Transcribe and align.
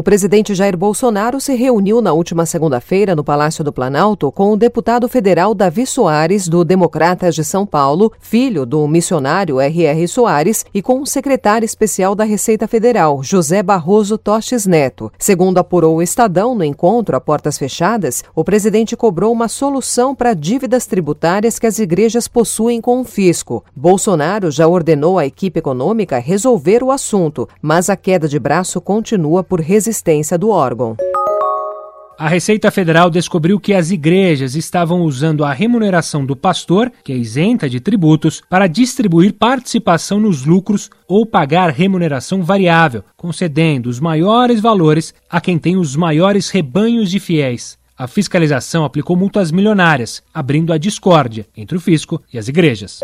O 0.00 0.02
presidente 0.02 0.54
Jair 0.54 0.78
Bolsonaro 0.78 1.38
se 1.38 1.54
reuniu 1.54 2.00
na 2.00 2.14
última 2.14 2.46
segunda-feira 2.46 3.14
no 3.14 3.22
Palácio 3.22 3.62
do 3.62 3.70
Planalto 3.70 4.32
com 4.32 4.50
o 4.50 4.56
deputado 4.56 5.06
federal 5.10 5.54
Davi 5.54 5.84
Soares, 5.84 6.48
do 6.48 6.64
Democratas 6.64 7.34
de 7.34 7.44
São 7.44 7.66
Paulo, 7.66 8.10
filho 8.18 8.64
do 8.64 8.88
missionário 8.88 9.60
R.R. 9.60 10.08
Soares, 10.08 10.64
e 10.72 10.80
com 10.80 11.02
o 11.02 11.06
secretário 11.06 11.66
especial 11.66 12.14
da 12.14 12.24
Receita 12.24 12.66
Federal, 12.66 13.22
José 13.22 13.62
Barroso 13.62 14.16
Tostes 14.16 14.64
Neto. 14.64 15.12
Segundo 15.18 15.58
apurou 15.58 15.96
o 15.96 16.02
Estadão, 16.02 16.54
no 16.54 16.64
encontro 16.64 17.14
a 17.14 17.20
portas 17.20 17.58
fechadas, 17.58 18.24
o 18.34 18.42
presidente 18.42 18.96
cobrou 18.96 19.30
uma 19.30 19.48
solução 19.48 20.14
para 20.14 20.32
dívidas 20.32 20.86
tributárias 20.86 21.58
que 21.58 21.66
as 21.66 21.78
igrejas 21.78 22.26
possuem 22.26 22.80
com 22.80 23.02
o 23.02 23.04
fisco. 23.04 23.62
Bolsonaro 23.76 24.50
já 24.50 24.66
ordenou 24.66 25.18
à 25.18 25.26
equipe 25.26 25.58
econômica 25.58 26.18
resolver 26.18 26.82
o 26.82 26.90
assunto, 26.90 27.46
mas 27.60 27.90
a 27.90 27.96
queda 27.96 28.26
de 28.26 28.38
braço 28.38 28.80
continua 28.80 29.44
por 29.44 29.60
resistir 29.60 29.89
existência 29.90 30.38
do 30.38 30.48
órgão. 30.48 30.96
A 32.16 32.28
Receita 32.28 32.70
Federal 32.70 33.08
descobriu 33.10 33.58
que 33.58 33.72
as 33.72 33.90
igrejas 33.90 34.54
estavam 34.54 35.00
usando 35.02 35.42
a 35.42 35.52
remuneração 35.52 36.24
do 36.24 36.36
pastor, 36.36 36.92
que 37.02 37.12
é 37.12 37.16
isenta 37.16 37.68
de 37.68 37.80
tributos, 37.80 38.42
para 38.48 38.66
distribuir 38.66 39.32
participação 39.32 40.20
nos 40.20 40.44
lucros 40.44 40.90
ou 41.08 41.24
pagar 41.24 41.70
remuneração 41.70 42.42
variável, 42.42 43.02
concedendo 43.16 43.88
os 43.88 43.98
maiores 43.98 44.60
valores 44.60 45.14
a 45.30 45.40
quem 45.40 45.58
tem 45.58 45.78
os 45.78 45.96
maiores 45.96 46.50
rebanhos 46.50 47.10
de 47.10 47.18
fiéis. 47.18 47.78
A 47.96 48.06
fiscalização 48.06 48.84
aplicou 48.84 49.16
multas 49.16 49.50
milionárias, 49.50 50.22
abrindo 50.32 50.74
a 50.74 50.78
discórdia 50.78 51.46
entre 51.56 51.76
o 51.76 51.80
fisco 51.80 52.22
e 52.32 52.38
as 52.38 52.48
igrejas. 52.48 53.00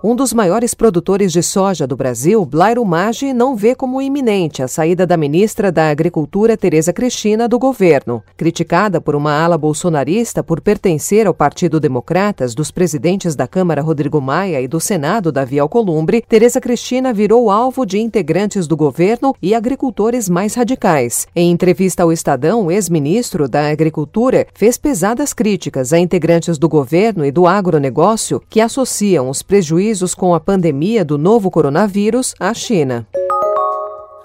Um 0.00 0.14
dos 0.14 0.32
maiores 0.32 0.74
produtores 0.74 1.32
de 1.32 1.42
soja 1.42 1.84
do 1.84 1.96
Brasil, 1.96 2.46
Blairo 2.46 2.84
Maggi, 2.84 3.32
não 3.32 3.56
vê 3.56 3.74
como 3.74 4.00
iminente 4.00 4.62
a 4.62 4.68
saída 4.68 5.04
da 5.04 5.16
ministra 5.16 5.72
da 5.72 5.90
Agricultura, 5.90 6.56
Tereza 6.56 6.92
Cristina, 6.92 7.48
do 7.48 7.58
governo. 7.58 8.22
Criticada 8.36 9.00
por 9.00 9.16
uma 9.16 9.32
ala 9.32 9.58
bolsonarista 9.58 10.40
por 10.40 10.60
pertencer 10.60 11.26
ao 11.26 11.34
Partido 11.34 11.80
Democratas 11.80 12.54
dos 12.54 12.70
presidentes 12.70 13.34
da 13.34 13.48
Câmara 13.48 13.82
Rodrigo 13.82 14.20
Maia 14.20 14.60
e 14.60 14.68
do 14.68 14.78
Senado 14.78 15.32
Davi 15.32 15.58
Alcolumbre, 15.58 16.22
Tereza 16.28 16.60
Cristina 16.60 17.12
virou 17.12 17.50
alvo 17.50 17.84
de 17.84 17.98
integrantes 17.98 18.68
do 18.68 18.76
governo 18.76 19.34
e 19.42 19.52
agricultores 19.52 20.28
mais 20.28 20.54
radicais. 20.54 21.26
Em 21.34 21.50
entrevista 21.50 22.04
ao 22.04 22.12
Estadão, 22.12 22.66
o 22.66 22.70
ex-ministro 22.70 23.48
da 23.48 23.68
Agricultura 23.68 24.46
fez 24.54 24.78
pesadas 24.78 25.32
críticas 25.34 25.92
a 25.92 25.98
integrantes 25.98 26.56
do 26.56 26.68
governo 26.68 27.24
e 27.24 27.32
do 27.32 27.48
agronegócio 27.48 28.40
que 28.48 28.60
associam 28.60 29.28
os 29.28 29.42
prejuízos 29.42 29.87
prejuízos 29.88 30.14
com 30.14 30.34
a 30.34 30.40
pandemia 30.40 31.04
do 31.04 31.16
novo 31.16 31.50
coronavírus 31.50 32.34
à 32.38 32.52
China. 32.52 33.06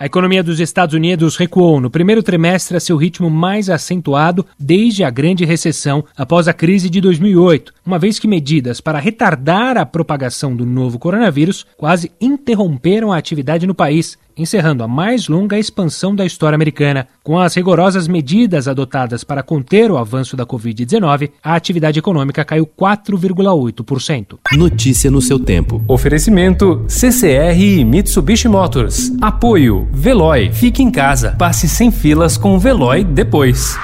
A 0.00 0.06
economia 0.06 0.42
dos 0.42 0.58
Estados 0.58 0.94
Unidos 0.94 1.36
recuou 1.36 1.80
no 1.80 1.88
primeiro 1.88 2.22
trimestre 2.22 2.76
a 2.76 2.80
seu 2.80 2.96
ritmo 2.96 3.30
mais 3.30 3.70
acentuado 3.70 4.44
desde 4.58 5.04
a 5.04 5.10
grande 5.10 5.44
recessão 5.44 6.04
após 6.16 6.48
a 6.48 6.52
crise 6.52 6.90
de 6.90 7.00
2008, 7.00 7.72
uma 7.86 7.98
vez 7.98 8.18
que 8.18 8.26
medidas 8.26 8.80
para 8.80 8.98
retardar 8.98 9.78
a 9.78 9.86
propagação 9.86 10.56
do 10.56 10.66
novo 10.66 10.98
coronavírus 10.98 11.64
quase 11.76 12.10
interromperam 12.20 13.12
a 13.12 13.16
atividade 13.16 13.66
no 13.66 13.74
país, 13.74 14.18
encerrando 14.36 14.82
a 14.82 14.88
mais 14.88 15.28
longa 15.28 15.58
expansão 15.58 16.14
da 16.14 16.24
história 16.24 16.54
americana. 16.54 17.06
Com 17.22 17.38
as 17.38 17.54
rigorosas 17.54 18.08
medidas 18.08 18.68
adotadas 18.68 19.24
para 19.24 19.42
conter 19.42 19.90
o 19.90 19.96
avanço 19.96 20.36
da 20.36 20.46
Covid-19, 20.46 21.30
a 21.42 21.54
atividade 21.54 21.98
econômica 21.98 22.44
caiu 22.44 22.66
4,8%. 22.66 24.38
Notícia 24.52 25.10
no 25.10 25.22
seu 25.22 25.38
tempo. 25.38 25.82
Oferecimento 25.88 26.84
CCR 26.88 27.58
e 27.58 27.84
Mitsubishi 27.84 28.48
Motors. 28.48 29.12
Apoio 29.20 29.88
Veloy. 29.92 30.50
Fique 30.52 30.82
em 30.82 30.90
casa. 30.90 31.34
Passe 31.38 31.68
sem 31.68 31.90
filas 31.90 32.36
com 32.36 32.54
o 32.54 32.58
Veloy 32.58 33.04
depois. 33.04 33.76